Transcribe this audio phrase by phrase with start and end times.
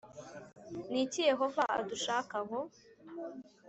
[0.91, 2.57] Ni iki Yehova adushakaho